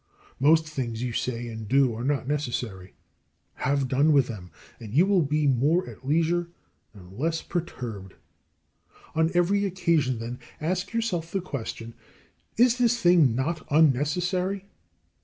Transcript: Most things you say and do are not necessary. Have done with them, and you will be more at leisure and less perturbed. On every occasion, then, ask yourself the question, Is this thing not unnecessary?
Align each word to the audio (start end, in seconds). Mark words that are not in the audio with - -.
Most 0.39 0.65
things 0.67 1.03
you 1.03 1.13
say 1.13 1.47
and 1.47 1.67
do 1.67 1.93
are 1.93 2.03
not 2.03 2.27
necessary. 2.27 2.95
Have 3.61 3.87
done 3.87 4.11
with 4.11 4.25
them, 4.25 4.49
and 4.79 4.95
you 4.95 5.05
will 5.05 5.21
be 5.21 5.45
more 5.45 5.87
at 5.87 6.07
leisure 6.07 6.47
and 6.95 7.15
less 7.19 7.43
perturbed. 7.43 8.15
On 9.13 9.29
every 9.35 9.63
occasion, 9.63 10.17
then, 10.17 10.39
ask 10.59 10.91
yourself 10.91 11.29
the 11.31 11.39
question, 11.39 11.93
Is 12.57 12.79
this 12.79 12.99
thing 12.99 13.35
not 13.35 13.63
unnecessary? 13.69 14.65